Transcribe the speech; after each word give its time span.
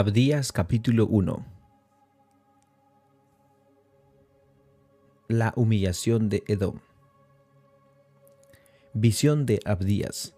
Abdías 0.00 0.52
capítulo 0.52 1.08
1 1.08 1.44
La 5.26 5.52
humillación 5.56 6.28
de 6.28 6.44
Edom 6.46 6.78
Visión 8.92 9.44
de 9.44 9.58
Abdías 9.64 10.36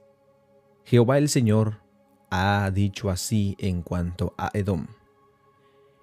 Jehová 0.84 1.18
el 1.18 1.28
Señor 1.28 1.82
ha 2.30 2.70
dicho 2.72 3.10
así 3.10 3.54
en 3.58 3.82
cuanto 3.82 4.32
a 4.38 4.48
Edom. 4.54 4.86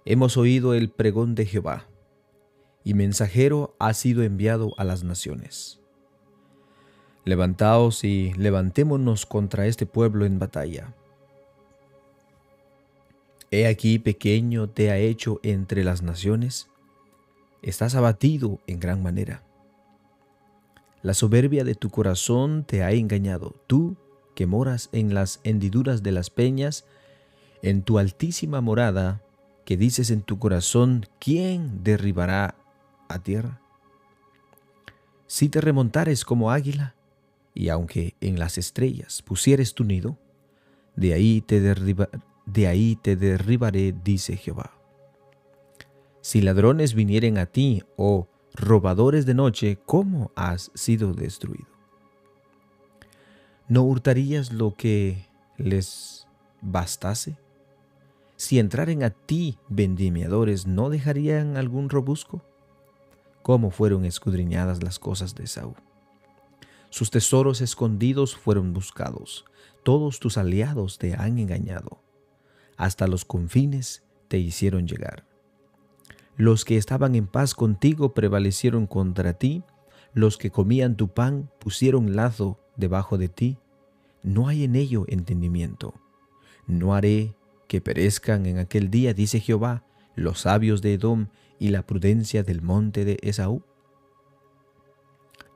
Hemos 0.05 0.38
oído 0.38 0.76
el 0.76 0.92
pregón 0.92 1.34
de 1.34 1.48
Jehová, 1.48 1.88
y 2.84 2.94
mensajero 2.94 3.76
ha 3.80 3.96
sido 3.96 4.21
enviado 4.21 4.76
a 4.78 4.84
las 4.84 5.04
naciones. 5.04 5.82
Levantaos 7.26 8.04
y 8.04 8.34
levantémonos 8.34 9.26
contra 9.26 9.66
este 9.66 9.88
pueblo 9.88 10.28
en 10.28 10.38
batalla 10.38 10.94
He 13.50 13.66
aquí 13.68 13.98
pequeño 14.00 14.70
te 14.70 14.91
ha 14.91 14.98
hecho 14.98 15.39
entre 15.42 15.83
las 15.83 16.01
naciones, 16.01 16.69
estás 17.61 17.96
abatido 17.96 18.60
en 18.68 18.79
gran 18.79 19.01
manera. 19.01 19.43
La 21.01 21.14
soberbia 21.14 21.64
de 21.64 21.75
tu 21.75 21.89
corazón 21.89 22.65
te 22.65 22.83
ha 22.83 22.91
engañado, 22.91 23.55
tú 23.68 23.96
que 24.36 24.46
moras 24.46 24.89
en 24.91 25.14
las 25.14 25.39
hendiduras 25.43 26.04
de 26.04 26.11
las 26.11 26.29
peñas, 26.29 26.86
en 27.61 27.82
tu 27.83 28.00
altísima 28.00 28.61
morada, 28.61 29.24
que 29.64 29.77
dices 29.77 30.11
en 30.11 30.21
tu 30.21 30.39
corazón, 30.39 31.05
¿quién 31.19 31.83
derribará 31.83 32.55
a 33.09 33.19
tierra? 33.19 33.61
Si 35.25 35.50
te 35.50 35.59
remontares 35.61 36.23
como 36.23 36.52
águila, 36.52 36.95
y 37.53 37.69
aunque 37.69 38.16
en 38.22 38.38
las 38.38 38.58
estrellas 38.58 39.22
pusieres 39.22 39.73
tu 39.73 39.83
nido, 39.83 40.17
de 40.95 41.14
ahí 41.14 41.41
te, 41.41 41.59
derriba, 41.59 42.09
de 42.47 42.67
ahí 42.67 42.95
te 42.95 43.16
derribaré, 43.16 43.94
dice 44.03 44.38
Jehová. 44.38 44.72
Si 46.22 46.42
ladrones 46.42 46.95
vinieren 46.95 47.38
a 47.38 47.45
ti, 47.45 47.83
o 47.97 48.27
robadores 48.53 49.25
de 49.25 49.33
noche, 49.33 49.77
¿cómo 49.85 50.31
has 50.35 50.72
sido 50.73 51.13
destruido? 51.13 51.67
¿No 53.67 53.83
hurtarías 53.83 54.53
lo 54.53 54.75
que 54.75 55.27
les 55.57 56.25
bastase? 56.61 57.38
Si 58.38 58.59
entraren 58.59 59.03
a 59.03 59.09
ti 59.09 59.59
vendimiadores, 59.67 60.67
¿no 60.67 60.89
dejarían 60.89 61.57
algún 61.57 61.89
robusco? 61.89 62.44
¿Cómo 63.44 63.72
fueron 63.72 64.05
escudriñadas 64.05 64.83
las 64.83 65.00
cosas 65.00 65.35
de 65.35 65.47
Saúl? 65.47 65.75
Sus 66.89 67.11
tesoros 67.11 67.59
escondidos 67.59 68.38
fueron 68.38 68.73
buscados, 68.73 69.44
todos 69.83 70.19
tus 70.19 70.38
aliados 70.38 70.97
te 70.97 71.13
han 71.13 71.38
engañado 71.39 72.06
hasta 72.78 73.08
los 73.08 73.25
confines 73.25 74.03
te 74.28 74.38
hicieron 74.38 74.88
llegar. 74.88 75.25
Los 76.38 76.66
que 76.66 76.78
estaban 76.78 77.16
en 77.16 77.28
paz 77.28 77.56
contigo 77.56 78.14
prevalecieron 78.14 78.86
contra 78.86 79.34
ti, 79.34 79.64
los 80.14 80.38
que 80.38 80.52
comían 80.52 80.95
tu 80.95 81.09
pan 81.09 81.50
pusieron 81.59 82.16
lazo 82.16 82.59
debajo 82.75 83.17
de 83.17 83.28
ti. 83.28 83.58
No 84.23 84.47
hay 84.47 84.64
en 84.64 84.75
ello 84.75 85.06
entendimiento. 85.08 85.95
No 86.67 86.94
haré 86.94 87.36
que 87.67 87.81
perezcan 87.81 88.45
en 88.45 88.59
aquel 88.59 88.89
día, 88.89 89.14
dice 89.14 89.39
Jehová, 89.39 89.84
los 90.16 90.41
sabios 90.41 90.81
de 90.81 90.94
Edom 90.94 91.28
y 91.59 91.69
la 91.69 91.86
prudencia 91.86 92.44
del 92.44 92.62
monte 92.62 93.03
de 93.03 93.17
Esaú. 93.22 93.64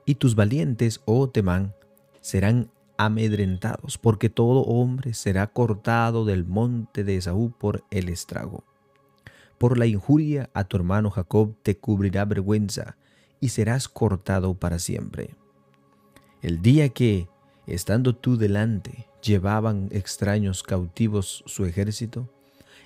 Y 0.04 0.16
tus 0.16 0.34
valientes, 0.34 1.00
oh 1.04 1.28
Temán, 1.28 1.74
serán 2.20 2.70
amedrentados, 3.04 3.98
porque 3.98 4.28
todo 4.28 4.60
hombre 4.62 5.14
será 5.14 5.48
cortado 5.48 6.24
del 6.24 6.44
monte 6.44 7.04
de 7.04 7.16
Esaú 7.16 7.50
por 7.50 7.84
el 7.90 8.08
estrago. 8.08 8.64
Por 9.58 9.78
la 9.78 9.86
injuria 9.86 10.50
a 10.54 10.64
tu 10.64 10.76
hermano 10.76 11.10
Jacob 11.10 11.54
te 11.62 11.76
cubrirá 11.76 12.24
vergüenza, 12.24 12.96
y 13.40 13.48
serás 13.48 13.88
cortado 13.88 14.54
para 14.54 14.78
siempre. 14.78 15.34
El 16.42 16.62
día 16.62 16.90
que, 16.90 17.28
estando 17.66 18.14
tú 18.14 18.36
delante, 18.36 19.08
llevaban 19.20 19.88
extraños 19.90 20.62
cautivos 20.62 21.42
su 21.46 21.64
ejército, 21.64 22.28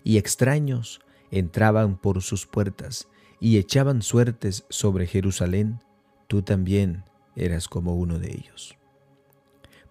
y 0.03 0.17
extraños 0.17 1.01
entraban 1.31 1.99
por 1.99 2.23
sus 2.23 2.47
puertas, 2.47 3.09
y 3.39 3.59
echaban 3.59 4.01
suertes 4.01 4.65
sobre 4.71 5.07
Jerusalén, 5.07 5.81
tú 6.27 6.41
también 6.41 7.05
eras 7.35 7.69
como 7.69 7.97
uno 7.97 8.19
de 8.19 8.33
ellos 8.33 8.77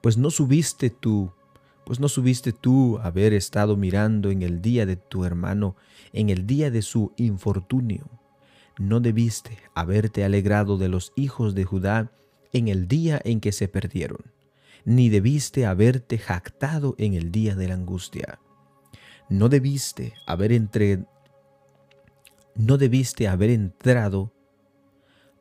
pues 0.06 0.20
no 0.20 0.30
subiste 0.30 0.92
tú, 0.92 1.32
pues 1.84 2.00
no 2.00 2.10
subiste 2.10 2.52
tú 2.52 3.00
haber 3.02 3.34
estado 3.34 3.76
mirando 3.76 4.30
en 4.30 4.44
el 4.44 4.62
día 4.62 4.86
de 4.86 4.98
tu 4.98 5.26
hermano, 5.26 5.76
en 6.14 6.30
el 6.30 6.46
día 6.46 6.70
de 6.70 6.84
su 6.84 7.14
infortunio. 7.18 8.08
No 8.78 9.00
debiste 9.00 9.58
haberte 9.74 10.24
alegrado 10.24 10.78
de 10.78 10.90
los 10.90 11.12
hijos 11.16 11.56
de 11.56 11.64
Judá 11.64 12.12
en 12.54 12.68
el 12.68 12.88
día 12.88 13.20
en 13.26 13.40
que 13.40 13.52
se 13.52 13.68
perdieron, 13.68 14.20
ni 14.84 15.10
debiste 15.10 15.66
haberte 15.66 16.20
jactado 16.20 16.94
en 17.00 17.16
el 17.16 17.32
día 17.32 17.56
de 17.56 17.68
la 17.68 17.74
angustia. 17.74 18.38
No 19.28 19.50
debiste 19.50 20.14
haber 20.28 20.52
entre 20.52 21.06
no 22.54 22.78
debiste 22.78 23.28
haber 23.28 23.50
entrado 23.50 24.32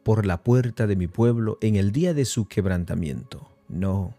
por 0.02 0.24
la 0.24 0.42
puerta 0.42 0.86
de 0.86 0.96
mi 0.96 1.06
pueblo 1.06 1.58
en 1.60 1.76
el 1.76 1.92
día 1.92 2.14
de 2.14 2.24
su 2.24 2.48
quebrantamiento. 2.48 3.50
No, 3.68 4.14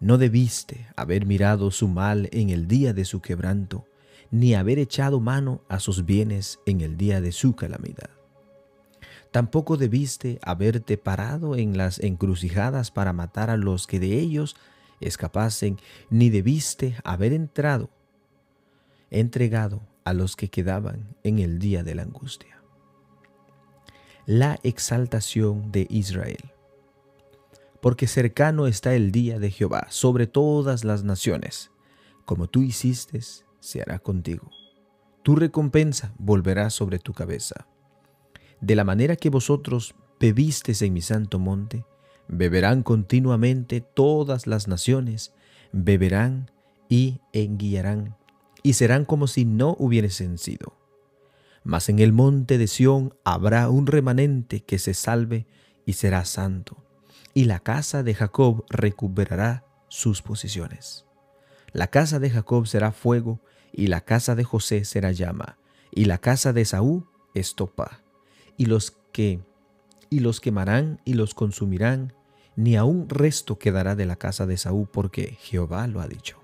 no 0.00 0.18
debiste 0.18 0.86
haber 0.96 1.26
mirado 1.26 1.70
su 1.70 1.88
mal 1.88 2.28
en 2.32 2.50
el 2.50 2.68
día 2.68 2.92
de 2.92 3.04
su 3.04 3.20
quebranto, 3.20 3.86
ni 4.30 4.54
haber 4.54 4.78
echado 4.78 5.20
mano 5.20 5.62
a 5.68 5.80
sus 5.80 6.04
bienes 6.04 6.60
en 6.66 6.80
el 6.80 6.96
día 6.96 7.20
de 7.20 7.32
su 7.32 7.56
calamidad. 7.56 8.10
Tampoco 9.30 9.76
debiste 9.76 10.38
haberte 10.42 10.96
parado 10.96 11.56
en 11.56 11.76
las 11.76 11.98
encrucijadas 11.98 12.90
para 12.90 13.12
matar 13.12 13.50
a 13.50 13.56
los 13.56 13.86
que 13.86 14.00
de 14.00 14.18
ellos 14.18 14.56
escapasen, 15.00 15.78
ni 16.10 16.30
debiste 16.30 16.96
haber 17.04 17.32
entrado, 17.32 17.90
entregado 19.10 19.82
a 20.04 20.14
los 20.14 20.36
que 20.36 20.48
quedaban 20.48 21.16
en 21.24 21.38
el 21.38 21.58
día 21.58 21.82
de 21.82 21.94
la 21.94 22.02
angustia. 22.02 22.62
La 24.26 24.58
exaltación 24.62 25.72
de 25.72 25.86
Israel 25.90 26.52
porque 27.80 28.06
cercano 28.06 28.66
está 28.66 28.94
el 28.94 29.12
día 29.12 29.38
de 29.38 29.50
Jehová 29.50 29.86
sobre 29.90 30.26
todas 30.26 30.84
las 30.84 31.04
naciones. 31.04 31.70
Como 32.24 32.48
tú 32.48 32.62
hiciste, 32.62 33.20
se 33.60 33.82
hará 33.82 33.98
contigo. 33.98 34.50
Tu 35.22 35.36
recompensa 35.36 36.12
volverá 36.18 36.70
sobre 36.70 36.98
tu 36.98 37.12
cabeza. 37.12 37.66
De 38.60 38.74
la 38.74 38.84
manera 38.84 39.16
que 39.16 39.30
vosotros 39.30 39.94
bebisteis 40.18 40.82
en 40.82 40.92
mi 40.92 41.02
santo 41.02 41.38
monte, 41.38 41.84
beberán 42.26 42.82
continuamente 42.82 43.80
todas 43.80 44.46
las 44.46 44.66
naciones, 44.66 45.32
beberán 45.72 46.50
y 46.88 47.20
enguiarán, 47.32 48.16
y 48.62 48.72
serán 48.72 49.04
como 49.04 49.28
si 49.28 49.44
no 49.44 49.76
hubiesen 49.78 50.38
sido. 50.38 50.76
Mas 51.62 51.88
en 51.88 52.00
el 52.00 52.12
monte 52.12 52.58
de 52.58 52.66
Sión 52.66 53.14
habrá 53.24 53.68
un 53.68 53.86
remanente 53.86 54.60
que 54.60 54.78
se 54.78 54.94
salve 54.94 55.46
y 55.86 55.92
será 55.92 56.24
santo 56.24 56.87
y 57.34 57.44
la 57.44 57.60
casa 57.60 58.02
de 58.02 58.14
Jacob 58.14 58.64
recuperará 58.70 59.64
sus 59.88 60.22
posiciones. 60.22 61.06
La 61.72 61.88
casa 61.88 62.18
de 62.18 62.30
Jacob 62.30 62.66
será 62.66 62.92
fuego, 62.92 63.40
y 63.72 63.88
la 63.88 64.00
casa 64.00 64.34
de 64.34 64.44
José 64.44 64.84
será 64.84 65.12
llama, 65.12 65.58
y 65.90 66.06
la 66.06 66.18
casa 66.18 66.52
de 66.52 66.64
Saúl 66.64 67.06
estopa, 67.34 68.02
y 68.56 68.66
los 68.66 68.96
que 69.12 69.40
y 70.10 70.20
los 70.20 70.40
quemarán 70.40 71.00
y 71.04 71.14
los 71.14 71.34
consumirán, 71.34 72.14
ni 72.56 72.76
aun 72.76 73.08
resto 73.08 73.58
quedará 73.58 73.94
de 73.94 74.06
la 74.06 74.16
casa 74.16 74.46
de 74.46 74.56
Saúl, 74.56 74.88
porque 74.90 75.36
Jehová 75.40 75.86
lo 75.86 76.00
ha 76.00 76.08
dicho. 76.08 76.38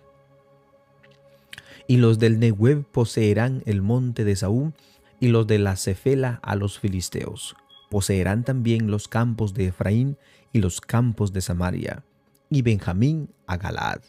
Y 1.86 1.96
los 1.96 2.18
del 2.18 2.38
Nehueb 2.38 2.84
poseerán 2.84 3.62
el 3.66 3.82
monte 3.82 4.25
de 4.25 4.37
Saúl, 4.37 4.75
y 5.20 5.28
los 5.28 5.46
de 5.46 5.58
la 5.58 5.76
Cefela 5.76 6.40
a 6.42 6.56
los 6.56 6.78
filisteos. 6.78 7.56
Poseerán 7.90 8.44
también 8.44 8.90
los 8.90 9.08
campos 9.08 9.54
de 9.54 9.69
Efraín 9.69 10.19
y 10.54 10.60
los 10.60 10.80
campos 10.80 11.32
de 11.32 11.42
Samaria, 11.42 12.04
y 12.48 12.62
Benjamín 12.62 13.28
a 13.46 13.56
Galaad. 13.56 14.00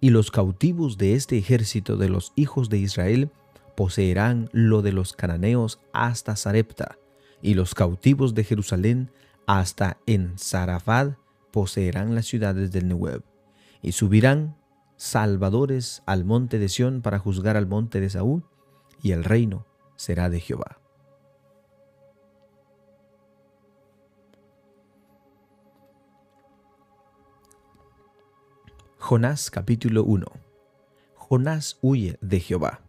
Y 0.00 0.10
los 0.10 0.32
cautivos 0.32 0.98
de 0.98 1.14
este 1.14 1.38
ejército 1.38 1.96
de 1.96 2.08
los 2.08 2.32
hijos 2.34 2.68
de 2.68 2.78
Israel 2.78 3.30
poseerán 3.76 4.50
lo 4.52 4.82
de 4.82 4.92
los 4.92 5.12
cananeos 5.12 5.80
hasta 5.92 6.34
Sarepta, 6.34 6.98
y 7.40 7.54
los 7.54 7.74
cautivos 7.74 8.34
de 8.34 8.42
Jerusalén 8.44 9.12
hasta 9.46 9.96
en 10.06 10.36
Sarafad 10.36 11.12
poseerán 11.52 12.16
las 12.16 12.26
ciudades 12.26 12.72
del 12.72 12.88
Nehueb, 12.88 13.22
y 13.80 13.92
subirán 13.92 14.56
salvadores 14.96 16.02
al 16.04 16.24
monte 16.24 16.58
de 16.58 16.68
Sión 16.68 17.00
para 17.00 17.20
juzgar 17.20 17.56
al 17.56 17.68
monte 17.68 18.00
de 18.00 18.10
Saúl, 18.10 18.42
y 19.02 19.12
el 19.12 19.22
reino 19.22 19.66
será 19.94 20.30
de 20.30 20.40
Jehová. 20.40 20.80
Jonás 29.10 29.50
capítulo 29.50 30.04
1 30.04 30.24
Jonás 31.16 31.78
huye 31.80 32.16
de 32.20 32.38
Jehová. 32.38 32.80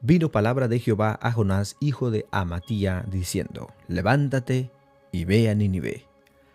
vino 0.00 0.32
palabra 0.32 0.66
de 0.66 0.80
Jehová 0.80 1.16
a 1.22 1.30
Jonás, 1.30 1.76
hijo 1.78 2.10
de 2.10 2.26
Amatía, 2.32 3.04
diciendo, 3.08 3.68
Levántate 3.86 4.72
y 5.12 5.24
ve 5.24 5.48
a 5.50 5.54
Nínive, 5.54 6.08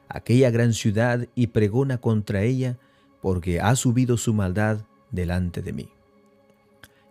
aquella 0.09 0.51
gran 0.51 0.73
ciudad, 0.73 1.29
y 1.35 1.47
pregona 1.47 1.99
contra 1.99 2.41
ella, 2.41 2.77
porque 3.21 3.61
ha 3.61 3.73
subido 3.77 4.17
su 4.17 4.33
maldad 4.33 4.81
delante 5.11 5.61
de 5.61 5.71
mí. 5.71 5.89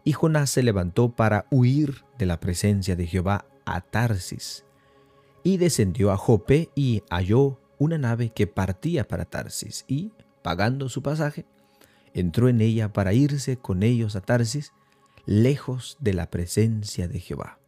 Y 0.05 0.13
Jonás 0.13 0.51
se 0.51 0.63
levantó 0.63 1.17
para 1.17 1.47
huir 1.51 2.05
de 2.19 2.27
la 2.27 2.41
presencia 2.41 2.95
de 2.95 3.07
Jehová 3.07 3.47
a 3.65 3.81
Tarsis, 3.81 4.67
y 5.43 5.57
descendió 5.57 6.13
a 6.13 6.19
Jope 6.19 6.69
y 6.75 7.05
halló 7.09 7.59
una 7.79 7.97
nave 7.97 8.35
que 8.35 8.47
partía 8.47 9.09
para 9.09 9.25
Tarsis, 9.25 9.87
y, 9.89 10.13
pagando 10.43 10.89
su 10.89 11.03
pasaje, 11.03 11.47
entró 12.15 12.49
en 12.49 12.61
ella 12.61 12.93
para 12.93 13.13
irse 13.13 13.57
con 13.57 13.83
ellos 13.83 14.17
a 14.17 14.21
Tarsis, 14.21 14.73
lejos 15.27 15.97
de 16.01 16.15
la 16.15 16.31
presencia 16.31 17.09
de 17.09 17.21
Jehová. 17.21 17.59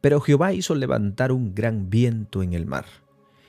Pero 0.00 0.20
Jehová 0.20 0.52
hizo 0.52 0.74
levantar 0.74 1.32
un 1.32 1.54
gran 1.54 1.90
viento 1.90 2.42
en 2.42 2.54
el 2.54 2.66
mar, 2.66 2.86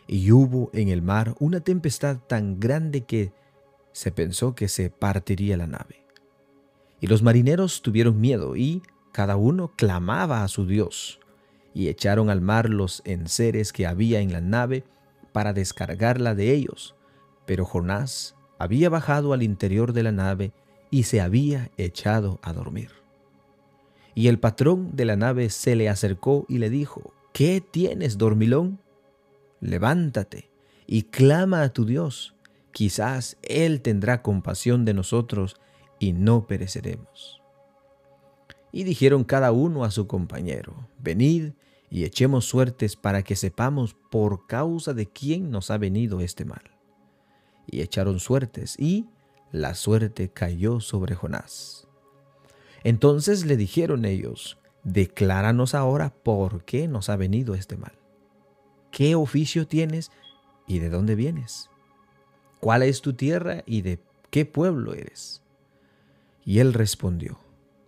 y 0.07 0.31
hubo 0.31 0.69
en 0.73 0.89
el 0.89 1.01
mar 1.01 1.35
una 1.39 1.61
tempestad 1.61 2.17
tan 2.17 2.59
grande 2.59 3.01
que 3.01 3.31
se 3.93 4.11
pensó 4.11 4.55
que 4.55 4.67
se 4.67 4.89
partiría 4.89 5.55
la 5.55 5.67
nave. 5.67 6.05
Y 6.99 7.07
los 7.07 7.23
marineros 7.23 7.81
tuvieron 7.81 8.19
miedo 8.19 8.55
y 8.55 8.83
cada 9.11 9.35
uno 9.35 9.73
clamaba 9.75 10.43
a 10.43 10.47
su 10.47 10.65
Dios, 10.65 11.19
y 11.73 11.87
echaron 11.87 12.29
al 12.29 12.41
mar 12.41 12.69
los 12.69 13.01
enseres 13.05 13.71
que 13.71 13.87
había 13.87 14.19
en 14.19 14.33
la 14.33 14.41
nave 14.41 14.83
para 15.31 15.53
descargarla 15.53 16.35
de 16.35 16.51
ellos. 16.51 16.95
Pero 17.51 17.65
Jonás 17.65 18.33
había 18.59 18.87
bajado 18.89 19.33
al 19.33 19.43
interior 19.43 19.91
de 19.91 20.03
la 20.03 20.13
nave 20.13 20.53
y 20.89 21.03
se 21.03 21.19
había 21.19 21.69
echado 21.75 22.39
a 22.43 22.53
dormir. 22.53 22.91
Y 24.15 24.29
el 24.29 24.39
patrón 24.39 24.95
de 24.95 25.03
la 25.03 25.17
nave 25.17 25.49
se 25.49 25.75
le 25.75 25.89
acercó 25.89 26.45
y 26.47 26.59
le 26.59 26.69
dijo, 26.69 27.13
¿qué 27.33 27.59
tienes, 27.59 28.17
dormilón? 28.17 28.79
Levántate 29.59 30.49
y 30.87 31.03
clama 31.03 31.63
a 31.63 31.73
tu 31.73 31.83
Dios, 31.83 32.35
quizás 32.71 33.35
Él 33.41 33.81
tendrá 33.81 34.21
compasión 34.21 34.85
de 34.85 34.93
nosotros 34.93 35.57
y 35.99 36.13
no 36.13 36.47
pereceremos. 36.47 37.41
Y 38.71 38.85
dijeron 38.85 39.25
cada 39.25 39.51
uno 39.51 39.83
a 39.83 39.91
su 39.91 40.07
compañero, 40.07 40.87
venid 40.99 41.51
y 41.89 42.05
echemos 42.05 42.45
suertes 42.45 42.95
para 42.95 43.23
que 43.23 43.35
sepamos 43.35 43.93
por 44.09 44.47
causa 44.47 44.93
de 44.93 45.07
quién 45.07 45.51
nos 45.51 45.69
ha 45.69 45.77
venido 45.77 46.21
este 46.21 46.45
mal. 46.45 46.80
Y 47.67 47.81
echaron 47.81 48.19
suertes 48.19 48.75
y 48.79 49.07
la 49.51 49.75
suerte 49.75 50.29
cayó 50.29 50.79
sobre 50.79 51.15
Jonás. 51.15 51.87
Entonces 52.83 53.45
le 53.45 53.57
dijeron 53.57 54.05
ellos, 54.05 54.57
decláranos 54.83 55.75
ahora 55.75 56.09
por 56.09 56.63
qué 56.63 56.87
nos 56.87 57.09
ha 57.09 57.15
venido 57.15 57.53
este 57.53 57.77
mal. 57.77 57.93
¿Qué 58.91 59.15
oficio 59.15 59.67
tienes 59.67 60.11
y 60.67 60.79
de 60.79 60.89
dónde 60.89 61.15
vienes? 61.15 61.69
¿Cuál 62.59 62.83
es 62.83 63.01
tu 63.01 63.13
tierra 63.13 63.63
y 63.65 63.81
de 63.81 63.99
qué 64.29 64.45
pueblo 64.45 64.93
eres? 64.93 65.41
Y 66.45 66.59
él 66.59 66.73
respondió, 66.73 67.39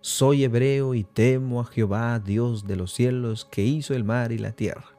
soy 0.01 0.43
hebreo 0.43 0.95
y 0.95 1.03
temo 1.03 1.61
a 1.61 1.65
Jehová, 1.65 2.19
Dios 2.19 2.67
de 2.67 2.75
los 2.75 2.93
cielos, 2.93 3.45
que 3.45 3.63
hizo 3.63 3.93
el 3.93 4.03
mar 4.03 4.31
y 4.31 4.37
la 4.37 4.51
tierra. 4.51 4.97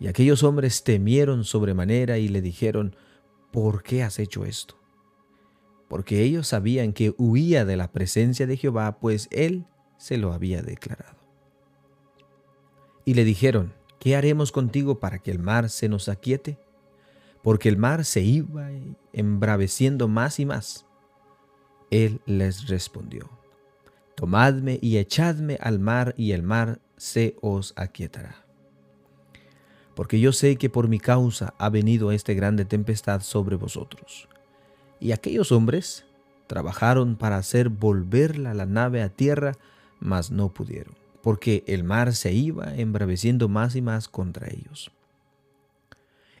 Y 0.00 0.06
aquellos 0.06 0.42
hombres 0.42 0.82
temieron 0.84 1.44
sobremanera 1.44 2.18
y 2.18 2.28
le 2.28 2.40
dijeron, 2.40 2.94
¿por 3.50 3.82
qué 3.82 4.02
has 4.02 4.18
hecho 4.18 4.44
esto? 4.44 4.78
porque 5.88 6.22
ellos 6.22 6.46
sabían 6.46 6.92
que 6.92 7.14
huía 7.16 7.64
de 7.64 7.76
la 7.76 7.90
presencia 7.90 8.46
de 8.46 8.56
Jehová, 8.56 9.00
pues 9.00 9.26
él 9.30 9.66
se 9.96 10.18
lo 10.18 10.32
había 10.32 10.62
declarado. 10.62 11.16
Y 13.04 13.14
le 13.14 13.24
dijeron, 13.24 13.72
¿qué 13.98 14.14
haremos 14.14 14.52
contigo 14.52 15.00
para 15.00 15.18
que 15.18 15.30
el 15.30 15.38
mar 15.38 15.70
se 15.70 15.88
nos 15.88 16.08
aquiete? 16.08 16.58
Porque 17.42 17.70
el 17.70 17.78
mar 17.78 18.04
se 18.04 18.20
iba 18.20 18.70
embraveciendo 19.14 20.08
más 20.08 20.38
y 20.38 20.44
más. 20.44 20.86
Él 21.90 22.20
les 22.26 22.68
respondió, 22.68 23.30
Tomadme 24.14 24.78
y 24.82 24.98
echadme 24.98 25.58
al 25.60 25.78
mar, 25.78 26.12
y 26.18 26.32
el 26.32 26.42
mar 26.42 26.80
se 26.96 27.36
os 27.40 27.72
aquietará. 27.76 28.47
Porque 29.98 30.20
yo 30.20 30.32
sé 30.32 30.54
que 30.58 30.70
por 30.70 30.86
mi 30.86 31.00
causa 31.00 31.54
ha 31.58 31.70
venido 31.70 32.12
esta 32.12 32.32
grande 32.32 32.64
tempestad 32.64 33.20
sobre 33.20 33.56
vosotros 33.56 34.28
y 35.00 35.10
aquellos 35.10 35.50
hombres 35.50 36.04
trabajaron 36.46 37.16
para 37.16 37.36
hacer 37.36 37.68
volver 37.68 38.38
la 38.38 38.54
nave 38.64 39.02
a 39.02 39.08
tierra, 39.08 39.56
mas 39.98 40.30
no 40.30 40.54
pudieron, 40.54 40.94
porque 41.20 41.64
el 41.66 41.82
mar 41.82 42.14
se 42.14 42.32
iba 42.32 42.76
embraveciendo 42.76 43.48
más 43.48 43.74
y 43.74 43.82
más 43.82 44.06
contra 44.06 44.46
ellos. 44.46 44.92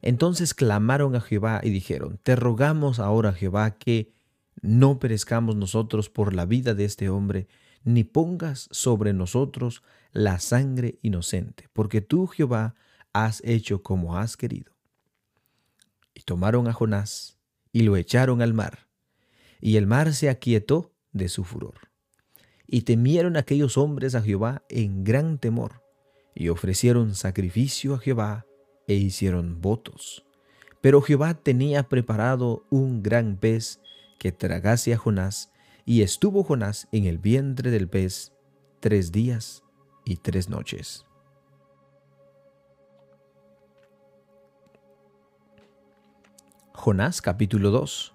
Entonces 0.02 0.54
clamaron 0.54 1.16
a 1.16 1.20
Jehová 1.20 1.60
y 1.64 1.70
dijeron, 1.70 2.20
Te 2.22 2.36
rogamos 2.36 3.00
ahora, 3.00 3.32
Jehová, 3.32 3.72
que 3.72 4.12
no 4.62 5.00
perezcamos 5.00 5.56
nosotros 5.56 6.08
por 6.08 6.32
la 6.32 6.46
vida 6.46 6.74
de 6.74 6.84
este 6.84 7.08
hombre, 7.08 7.48
ni 7.82 8.04
pongas 8.04 8.68
sobre 8.70 9.14
nosotros 9.14 9.82
la 10.12 10.38
sangre 10.38 11.00
inocente, 11.02 11.68
porque 11.72 12.00
tú, 12.00 12.28
Jehová, 12.28 12.76
has 13.12 13.42
hecho 13.44 13.82
como 13.82 14.16
has 14.16 14.36
querido. 14.36 14.72
Y 16.14 16.22
tomaron 16.22 16.68
a 16.68 16.72
Jonás 16.72 17.38
y 17.72 17.82
lo 17.82 17.96
echaron 17.96 18.42
al 18.42 18.54
mar. 18.54 18.88
Y 19.60 19.76
el 19.76 19.86
mar 19.86 20.14
se 20.14 20.28
aquietó 20.28 20.92
de 21.12 21.28
su 21.28 21.44
furor. 21.44 21.90
Y 22.66 22.82
temieron 22.82 23.36
aquellos 23.36 23.78
hombres 23.78 24.14
a 24.14 24.22
Jehová 24.22 24.62
en 24.68 25.04
gran 25.04 25.38
temor, 25.38 25.82
y 26.34 26.50
ofrecieron 26.50 27.14
sacrificio 27.14 27.94
a 27.94 27.98
Jehová 27.98 28.46
e 28.86 28.94
hicieron 28.94 29.60
votos. 29.60 30.24
Pero 30.80 31.02
Jehová 31.02 31.34
tenía 31.34 31.88
preparado 31.88 32.66
un 32.70 33.02
gran 33.02 33.36
pez 33.36 33.80
que 34.18 34.32
tragase 34.32 34.92
a 34.92 34.98
Jonás, 34.98 35.50
y 35.84 36.02
estuvo 36.02 36.44
Jonás 36.44 36.88
en 36.92 37.04
el 37.06 37.18
vientre 37.18 37.70
del 37.70 37.88
pez 37.88 38.32
tres 38.80 39.10
días 39.10 39.64
y 40.04 40.16
tres 40.16 40.48
noches. 40.48 41.07
Jonás 46.80 47.20
capítulo 47.20 47.72
2 47.72 48.14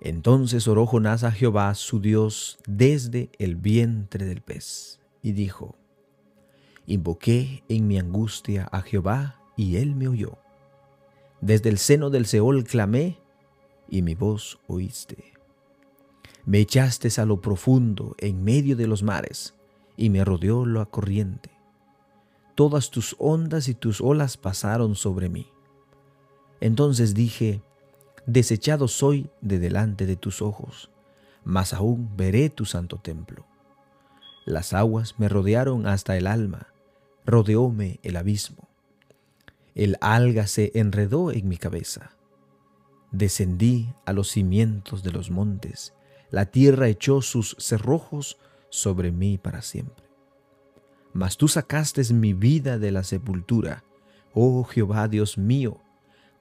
Entonces 0.00 0.66
oró 0.66 0.86
Jonás 0.86 1.22
a 1.22 1.30
Jehová 1.30 1.74
su 1.74 2.00
Dios 2.00 2.58
desde 2.66 3.30
el 3.38 3.56
vientre 3.56 4.24
del 4.24 4.40
pez, 4.40 5.00
y 5.20 5.32
dijo, 5.32 5.76
Invoqué 6.86 7.62
en 7.68 7.88
mi 7.88 7.98
angustia 7.98 8.70
a 8.72 8.80
Jehová, 8.80 9.38
y 9.54 9.76
él 9.76 9.94
me 9.94 10.08
oyó. 10.08 10.38
Desde 11.42 11.68
el 11.68 11.76
seno 11.76 12.08
del 12.08 12.24
Seol 12.24 12.64
clamé, 12.64 13.20
y 13.86 14.00
mi 14.00 14.14
voz 14.14 14.58
oíste. 14.66 15.34
Me 16.46 16.58
echaste 16.58 17.10
a 17.20 17.26
lo 17.26 17.42
profundo, 17.42 18.16
en 18.16 18.42
medio 18.42 18.76
de 18.76 18.86
los 18.86 19.02
mares, 19.02 19.54
y 19.98 20.08
me 20.08 20.24
rodeó 20.24 20.64
la 20.64 20.86
corriente. 20.86 21.50
Todas 22.54 22.90
tus 22.90 23.14
ondas 23.18 23.68
y 23.68 23.74
tus 23.74 24.00
olas 24.00 24.38
pasaron 24.38 24.94
sobre 24.94 25.28
mí. 25.28 25.51
Entonces 26.62 27.12
dije, 27.12 27.60
desechado 28.24 28.86
soy 28.86 29.28
de 29.40 29.58
delante 29.58 30.06
de 30.06 30.14
tus 30.14 30.40
ojos, 30.40 30.92
mas 31.42 31.74
aún 31.74 32.16
veré 32.16 32.50
tu 32.50 32.66
santo 32.66 32.98
templo. 32.98 33.44
Las 34.46 34.72
aguas 34.72 35.16
me 35.18 35.28
rodearon 35.28 35.88
hasta 35.88 36.16
el 36.16 36.28
alma, 36.28 36.68
rodeóme 37.26 37.98
el 38.04 38.16
abismo. 38.16 38.68
El 39.74 39.96
alga 40.00 40.46
se 40.46 40.70
enredó 40.76 41.32
en 41.32 41.48
mi 41.48 41.56
cabeza. 41.56 42.12
Descendí 43.10 43.92
a 44.06 44.12
los 44.12 44.28
cimientos 44.28 45.02
de 45.02 45.10
los 45.10 45.32
montes, 45.32 45.94
la 46.30 46.46
tierra 46.46 46.86
echó 46.86 47.22
sus 47.22 47.56
cerrojos 47.58 48.38
sobre 48.70 49.10
mí 49.10 49.36
para 49.36 49.62
siempre. 49.62 50.04
Mas 51.12 51.36
tú 51.36 51.48
sacaste 51.48 52.04
mi 52.14 52.34
vida 52.34 52.78
de 52.78 52.92
la 52.92 53.02
sepultura, 53.02 53.82
oh 54.32 54.62
Jehová 54.62 55.08
Dios 55.08 55.36
mío, 55.36 55.81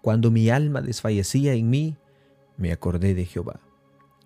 cuando 0.01 0.31
mi 0.31 0.49
alma 0.49 0.81
desfallecía 0.81 1.53
en 1.53 1.69
mí, 1.69 1.97
me 2.57 2.71
acordé 2.71 3.13
de 3.13 3.25
Jehová, 3.25 3.59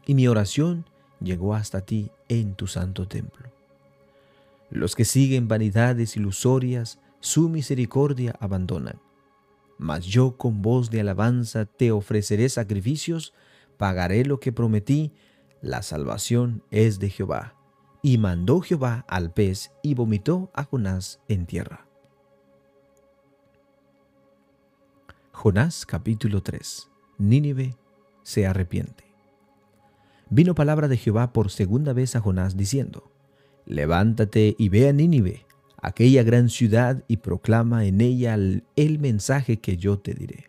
y 0.05 0.15
mi 0.15 0.27
oración 0.27 0.85
llegó 1.19 1.53
hasta 1.53 1.81
ti 1.81 2.11
en 2.29 2.55
tu 2.55 2.67
santo 2.67 3.07
templo. 3.07 3.49
Los 4.69 4.95
que 4.95 5.05
siguen 5.05 5.47
vanidades 5.47 6.15
ilusorias, 6.15 6.99
su 7.19 7.49
misericordia 7.49 8.35
abandonan. 8.39 8.99
Mas 9.77 10.05
yo 10.05 10.37
con 10.37 10.61
voz 10.61 10.89
de 10.89 11.01
alabanza 11.01 11.65
te 11.65 11.91
ofreceré 11.91 12.49
sacrificios, 12.49 13.33
pagaré 13.77 14.25
lo 14.25 14.39
que 14.39 14.51
prometí, 14.51 15.11
la 15.61 15.81
salvación 15.81 16.63
es 16.71 16.99
de 16.99 17.09
Jehová. 17.09 17.55
Y 18.01 18.17
mandó 18.17 18.61
Jehová 18.61 19.05
al 19.07 19.33
pez 19.33 19.71
y 19.81 19.95
vomitó 19.95 20.51
a 20.53 20.63
Jonás 20.63 21.19
en 21.27 21.45
tierra. 21.45 21.84
Jonás 25.35 25.85
capítulo 25.85 26.41
3. 26.41 26.89
Nínive 27.17 27.75
se 28.23 28.47
arrepiente. 28.47 29.03
vino 30.29 30.55
palabra 30.55 30.87
de 30.87 30.95
Jehová 30.95 31.33
por 31.33 31.51
segunda 31.51 31.91
vez 31.91 32.15
a 32.15 32.21
Jonás 32.21 32.55
diciendo, 32.55 33.11
Levántate 33.65 34.55
y 34.57 34.69
ve 34.69 34.87
a 34.87 34.93
Nínive, 34.93 35.45
aquella 35.81 36.23
gran 36.23 36.49
ciudad, 36.49 37.03
y 37.09 37.17
proclama 37.17 37.85
en 37.85 37.99
ella 37.99 38.33
el, 38.33 38.99
mensaje 38.99 39.57
que 39.57 39.75
yo 39.75 39.99
te 39.99 40.13
diré. 40.13 40.45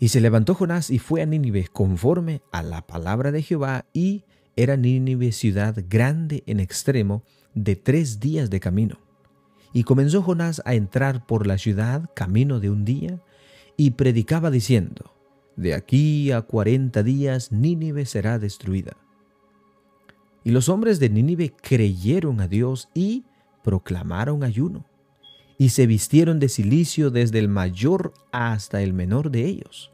Y 0.00 0.08
se 0.08 0.22
levantó 0.22 0.54
Jonás 0.54 0.90
y 0.90 0.98
fue 0.98 1.20
a 1.20 1.26
Nínive 1.26 1.68
conforme 1.70 2.40
a 2.52 2.62
la 2.62 2.86
palabra 2.86 3.32
de 3.32 3.42
Jehová, 3.42 3.84
y 3.92 4.24
era 4.56 4.78
Nínive 4.78 5.32
ciudad 5.32 5.76
grande 5.88 6.42
en 6.46 6.58
extremo, 6.58 7.22
de 7.54 7.76
tres 7.76 8.18
días 8.18 8.48
de 8.48 8.60
camino. 8.60 9.07
Y 9.72 9.84
comenzó 9.84 10.22
Jonás 10.22 10.62
a 10.64 10.74
entrar 10.74 11.26
por 11.26 11.46
la 11.46 11.58
ciudad 11.58 12.10
camino 12.14 12.60
de 12.60 12.70
un 12.70 12.84
día, 12.84 13.20
y 13.76 13.92
predicaba 13.92 14.50
diciendo, 14.50 15.14
De 15.56 15.74
aquí 15.74 16.32
a 16.32 16.42
cuarenta 16.42 17.02
días 17.02 17.52
Nínive 17.52 18.06
será 18.06 18.38
destruida. 18.38 18.96
Y 20.44 20.50
los 20.50 20.68
hombres 20.68 20.98
de 20.98 21.10
Nínive 21.10 21.54
creyeron 21.60 22.40
a 22.40 22.48
Dios 22.48 22.88
y 22.94 23.24
proclamaron 23.62 24.42
ayuno 24.42 24.86
y 25.58 25.70
se 25.70 25.86
vistieron 25.86 26.38
de 26.38 26.48
silicio 26.48 27.10
desde 27.10 27.40
el 27.40 27.48
mayor 27.48 28.14
hasta 28.30 28.80
el 28.80 28.94
menor 28.94 29.30
de 29.30 29.44
ellos. 29.44 29.90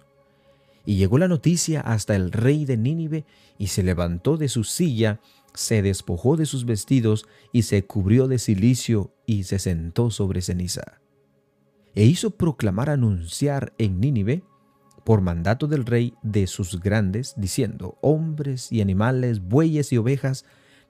Y 0.84 0.96
llegó 0.96 1.16
la 1.16 1.26
noticia 1.26 1.80
hasta 1.80 2.14
el 2.14 2.30
rey 2.30 2.66
de 2.66 2.76
Nínive, 2.76 3.24
y 3.56 3.68
se 3.68 3.82
levantó 3.82 4.36
de 4.36 4.48
su 4.48 4.62
silla, 4.62 5.20
se 5.54 5.82
despojó 5.82 6.36
de 6.36 6.46
sus 6.46 6.66
vestidos, 6.66 7.26
y 7.52 7.62
se 7.62 7.84
cubrió 7.86 8.28
de 8.28 8.38
silicio, 8.38 9.14
y 9.26 9.44
se 9.44 9.58
sentó 9.58 10.10
sobre 10.10 10.42
ceniza. 10.42 11.00
E 11.94 12.04
hizo 12.04 12.32
proclamar 12.32 12.90
anunciar 12.90 13.72
en 13.78 14.00
Nínive, 14.00 14.42
por 15.04 15.20
mandato 15.20 15.66
del 15.66 15.84
rey 15.84 16.14
de 16.22 16.46
sus 16.46 16.80
grandes, 16.80 17.34
diciendo, 17.36 17.98
hombres 18.00 18.72
y 18.72 18.80
animales, 18.80 19.40
bueyes 19.40 19.92
y 19.92 19.98
ovejas, 19.98 20.44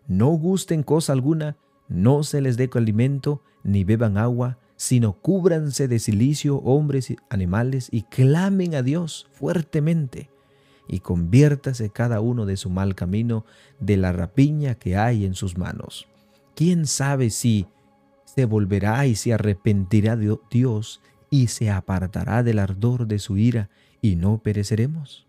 no 0.07 0.29
gusten 0.29 0.83
cosa 0.83 1.13
alguna, 1.13 1.57
no 1.89 2.23
se 2.23 2.41
les 2.41 2.57
dé 2.57 2.71
alimento, 2.75 3.43
ni 3.65 3.85
beban 3.85 4.17
agua, 4.17 4.59
sino 4.77 5.21
cúbranse 5.21 5.89
de 5.89 5.99
silicio 5.99 6.59
hombres 6.59 7.11
y 7.11 7.17
animales 7.29 7.89
y 7.91 8.03
clamen 8.03 8.75
a 8.75 8.83
Dios 8.83 9.27
fuertemente 9.33 10.31
y 10.87 11.01
conviértase 11.01 11.91
cada 11.91 12.21
uno 12.21 12.47
de 12.47 12.57
su 12.57 12.71
mal 12.71 12.95
camino, 12.95 13.45
de 13.81 13.97
la 13.97 14.13
rapiña 14.13 14.75
que 14.75 14.97
hay 14.97 15.25
en 15.25 15.35
sus 15.35 15.57
manos. 15.57 16.07
¿Quién 16.55 16.87
sabe 16.87 17.31
si 17.31 17.67
se 18.25 18.45
volverá 18.45 19.07
y 19.07 19.15
se 19.15 19.33
arrepentirá 19.33 20.17
Dios 20.17 21.01
y 21.31 21.49
se 21.49 21.71
apartará 21.71 22.43
del 22.43 22.59
ardor 22.59 23.07
de 23.07 23.19
su 23.19 23.37
ira 23.37 23.71
y 24.01 24.17
no 24.17 24.39
pereceremos? 24.39 25.27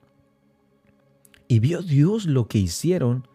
Y 1.48 1.60
vio 1.60 1.82
Dios 1.82 2.26
lo 2.26 2.48
que 2.48 2.58
hicieron, 2.58 3.28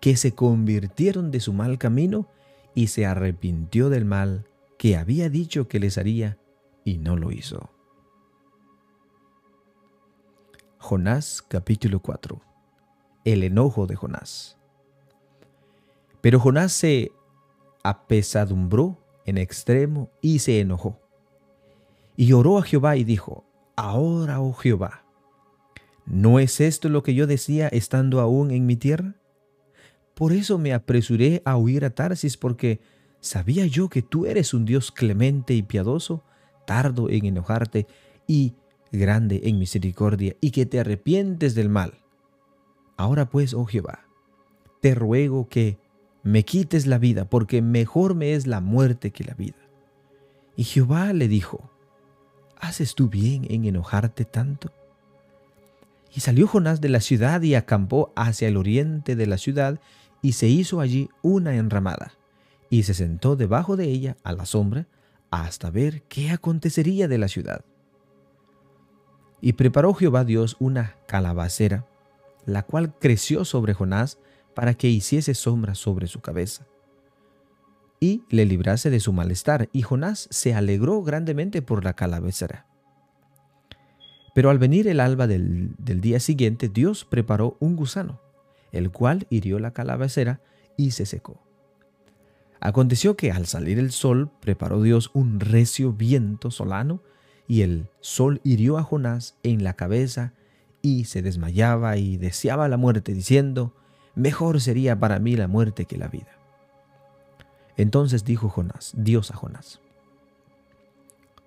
que 0.00 0.16
se 0.16 0.32
convirtieron 0.32 1.30
de 1.30 1.40
su 1.40 1.52
mal 1.52 1.78
camino 1.78 2.28
y 2.74 2.88
se 2.88 3.06
arrepintió 3.06 3.90
del 3.90 4.04
mal 4.04 4.46
que 4.78 4.96
había 4.96 5.30
dicho 5.30 5.68
que 5.68 5.80
les 5.80 5.98
haría 5.98 6.38
y 6.84 6.98
no 6.98 7.16
lo 7.16 7.32
hizo. 7.32 7.75
Jonás 10.88 11.42
capítulo 11.42 11.98
4 11.98 12.40
El 13.24 13.42
enojo 13.42 13.88
de 13.88 13.96
Jonás 13.96 14.56
Pero 16.20 16.38
Jonás 16.38 16.70
se 16.74 17.10
apesadumbró 17.82 18.96
en 19.24 19.36
extremo 19.36 20.12
y 20.20 20.38
se 20.38 20.60
enojó. 20.60 21.00
Y 22.14 22.34
oró 22.34 22.58
a 22.58 22.62
Jehová 22.62 22.94
y 22.94 23.02
dijo, 23.02 23.44
Ahora, 23.74 24.40
oh 24.40 24.52
Jehová, 24.52 25.04
¿no 26.04 26.38
es 26.38 26.60
esto 26.60 26.88
lo 26.88 27.02
que 27.02 27.14
yo 27.14 27.26
decía 27.26 27.66
estando 27.66 28.20
aún 28.20 28.52
en 28.52 28.64
mi 28.64 28.76
tierra? 28.76 29.16
Por 30.14 30.32
eso 30.32 30.56
me 30.56 30.72
apresuré 30.72 31.42
a 31.44 31.56
huir 31.56 31.84
a 31.84 31.96
Tarsis 31.96 32.36
porque 32.36 32.80
¿Sabía 33.18 33.66
yo 33.66 33.88
que 33.88 34.02
tú 34.02 34.24
eres 34.24 34.54
un 34.54 34.64
Dios 34.64 34.92
clemente 34.92 35.52
y 35.52 35.64
piadoso, 35.64 36.22
tardo 36.64 37.10
en 37.10 37.24
enojarte 37.24 37.88
y 38.28 38.54
grande 38.92 39.42
en 39.44 39.58
misericordia, 39.58 40.36
y 40.40 40.50
que 40.50 40.66
te 40.66 40.80
arrepientes 40.80 41.54
del 41.54 41.68
mal? 41.68 42.00
Ahora 42.96 43.28
pues, 43.28 43.54
oh 43.54 43.64
Jehová, 43.64 44.06
te 44.80 44.94
ruego 44.94 45.48
que 45.48 45.78
me 46.22 46.44
quites 46.44 46.86
la 46.86 46.98
vida, 46.98 47.28
porque 47.28 47.62
mejor 47.62 48.14
me 48.14 48.34
es 48.34 48.46
la 48.46 48.60
muerte 48.60 49.10
que 49.10 49.24
la 49.24 49.34
vida. 49.34 49.56
Y 50.56 50.64
Jehová 50.64 51.12
le 51.12 51.28
dijo, 51.28 51.70
¿haces 52.58 52.94
tú 52.94 53.08
bien 53.08 53.46
en 53.50 53.64
enojarte 53.64 54.24
tanto? 54.24 54.72
Y 56.14 56.20
salió 56.20 56.46
Jonás 56.46 56.80
de 56.80 56.88
la 56.88 57.00
ciudad 57.00 57.42
y 57.42 57.54
acampó 57.54 58.12
hacia 58.16 58.48
el 58.48 58.56
oriente 58.56 59.16
de 59.16 59.26
la 59.26 59.38
ciudad, 59.38 59.80
y 60.22 60.32
se 60.32 60.48
hizo 60.48 60.80
allí 60.80 61.10
una 61.22 61.54
enramada 61.56 62.12
y 62.70 62.82
se 62.82 62.94
sentó 62.94 63.36
debajo 63.36 63.76
de 63.76 63.86
ella 63.86 64.16
a 64.24 64.32
la 64.32 64.46
sombra 64.46 64.86
hasta 65.30 65.70
ver 65.70 66.02
qué 66.02 66.30
acontecería 66.30 67.08
de 67.08 67.18
la 67.18 67.28
ciudad. 67.28 67.64
Y 69.46 69.52
preparó 69.52 69.94
Jehová 69.94 70.24
Dios 70.24 70.56
una 70.58 70.96
calabacera, 71.06 71.86
la 72.46 72.64
cual 72.64 72.98
creció 72.98 73.44
sobre 73.44 73.74
Jonás 73.74 74.18
para 74.56 74.74
que 74.74 74.88
hiciese 74.88 75.34
sombra 75.34 75.76
sobre 75.76 76.08
su 76.08 76.20
cabeza 76.20 76.66
y 78.00 78.24
le 78.28 78.44
librase 78.44 78.90
de 78.90 78.98
su 78.98 79.12
malestar, 79.12 79.68
y 79.72 79.82
Jonás 79.82 80.26
se 80.32 80.52
alegró 80.52 81.00
grandemente 81.04 81.62
por 81.62 81.84
la 81.84 81.94
calabacera. 81.94 82.66
Pero 84.34 84.50
al 84.50 84.58
venir 84.58 84.88
el 84.88 84.98
alba 84.98 85.28
del, 85.28 85.76
del, 85.78 86.00
día 86.00 86.18
siguiente, 86.18 86.68
Dios 86.68 87.04
preparó 87.04 87.56
un 87.60 87.76
gusano, 87.76 88.20
el 88.72 88.90
cual 88.90 89.28
hirió 89.30 89.60
la 89.60 89.70
calabacera 89.70 90.40
y 90.76 90.90
se 90.90 91.06
secó. 91.06 91.40
Aconteció 92.58 93.16
que 93.16 93.30
al 93.30 93.46
salir 93.46 93.78
el 93.78 93.92
sol 93.92 94.28
preparó 94.40 94.82
Dios 94.82 95.12
un 95.14 95.38
recio 95.38 95.92
viento 95.92 96.50
solano, 96.50 97.00
y 97.48 97.62
el 97.62 97.88
sol 98.00 98.40
hirió 98.44 98.78
a 98.78 98.82
Jonás 98.82 99.36
en 99.42 99.64
la 99.64 99.74
cabeza, 99.74 100.32
y 100.82 101.04
se 101.06 101.22
desmayaba 101.22 101.96
y 101.96 102.16
deseaba 102.16 102.68
la 102.68 102.76
muerte, 102.76 103.12
diciendo, 103.12 103.72
Mejor 104.14 104.60
sería 104.60 104.98
para 104.98 105.18
mí 105.18 105.36
la 105.36 105.48
muerte 105.48 105.84
que 105.84 105.98
la 105.98 106.08
vida. 106.08 106.38
Entonces 107.76 108.24
dijo 108.24 108.48
Jonás, 108.48 108.92
Dios 108.96 109.30
a 109.30 109.36
Jonás, 109.36 109.80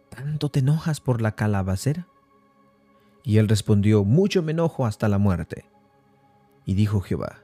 ¿tanto 0.10 0.50
te 0.50 0.60
enojas 0.60 1.00
por 1.00 1.22
la 1.22 1.32
calabacera? 1.32 2.08
Y 3.24 3.38
él 3.38 3.48
respondió, 3.48 4.04
mucho 4.04 4.44
me 4.44 4.52
enojo 4.52 4.86
hasta 4.86 5.08
la 5.08 5.18
muerte. 5.18 5.66
Y 6.66 6.76
dijo 6.76 7.02
Jehová, 7.02 7.40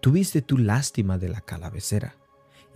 ¿tuviste 0.00 0.42
tú 0.42 0.58
lástima 0.58 1.18
de 1.18 1.28
la 1.28 1.40
calabacera? 1.40 2.14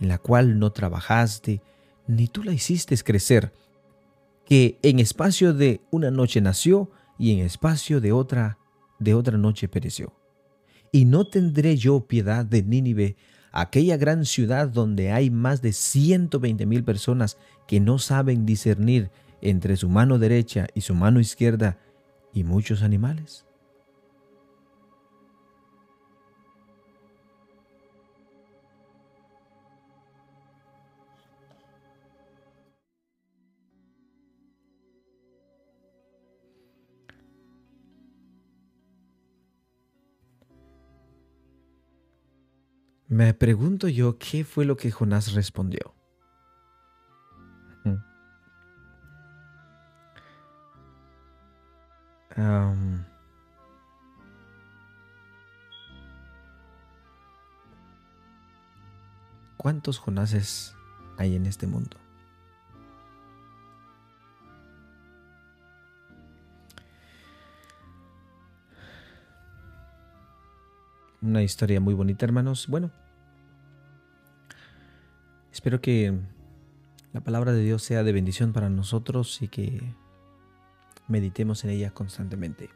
en 0.01 0.07
la 0.07 0.17
cual 0.17 0.59
no 0.59 0.71
trabajaste, 0.71 1.61
ni 2.07 2.27
tú 2.27 2.43
la 2.43 2.51
hiciste 2.51 2.97
crecer, 2.97 3.53
que 4.51 4.79
en 4.81 4.99
espacio 4.99 5.53
de 5.53 5.79
una 5.91 6.11
noche 6.11 6.41
nació 6.41 6.91
y 7.17 7.31
en 7.31 7.39
espacio 7.39 8.01
de 8.01 8.11
otra 8.11 8.57
de 8.99 9.13
otra 9.13 9.37
noche 9.37 9.69
pereció. 9.69 10.11
Y 10.91 11.05
no 11.05 11.25
tendré 11.25 11.77
yo 11.77 12.05
piedad 12.05 12.43
de 12.43 12.61
Nínive, 12.61 13.15
aquella 13.53 13.95
gran 13.95 14.25
ciudad 14.25 14.67
donde 14.67 15.13
hay 15.13 15.29
más 15.29 15.61
de 15.61 15.71
ciento 15.71 16.41
veinte 16.41 16.65
mil 16.65 16.83
personas 16.83 17.37
que 17.65 17.79
no 17.79 17.97
saben 17.97 18.45
discernir 18.45 19.09
entre 19.41 19.77
su 19.77 19.87
mano 19.87 20.19
derecha 20.19 20.67
y 20.75 20.81
su 20.81 20.95
mano 20.95 21.21
izquierda 21.21 21.79
y 22.33 22.43
muchos 22.43 22.81
animales. 22.81 23.45
Me 43.11 43.33
pregunto 43.33 43.89
yo 43.89 44.17
qué 44.17 44.45
fue 44.45 44.63
lo 44.63 44.77
que 44.77 44.89
Jonás 44.89 45.33
respondió. 45.33 45.93
¿Cuántos 59.57 59.99
Jonases 59.99 60.73
hay 61.17 61.35
en 61.35 61.45
este 61.45 61.67
mundo? 61.67 61.97
Una 71.21 71.43
historia 71.43 71.79
muy 71.79 71.93
bonita, 71.93 72.25
hermanos. 72.25 72.67
Bueno, 72.67 72.91
espero 75.51 75.79
que 75.79 76.19
la 77.13 77.21
palabra 77.21 77.53
de 77.53 77.61
Dios 77.61 77.83
sea 77.83 78.03
de 78.03 78.11
bendición 78.11 78.53
para 78.53 78.71
nosotros 78.71 79.39
y 79.43 79.47
que 79.47 79.93
meditemos 81.07 81.63
en 81.63 81.69
ella 81.69 81.91
constantemente. 81.91 82.71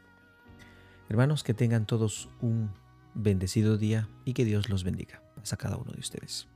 Hermanos, 1.08 1.42
que 1.42 1.54
tengan 1.54 1.86
todos 1.86 2.28
un 2.40 2.70
bendecido 3.14 3.78
día 3.78 4.08
y 4.24 4.32
que 4.32 4.44
Dios 4.44 4.68
los 4.68 4.84
bendiga. 4.84 5.22
a 5.50 5.56
cada 5.56 5.76
uno 5.76 5.92
de 5.92 6.00
ustedes. 6.00 6.48